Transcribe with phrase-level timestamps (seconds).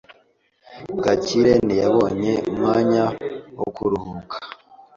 [1.03, 3.03] Gakire ntiyabonye umwanya
[3.59, 4.35] wo kuruhuka.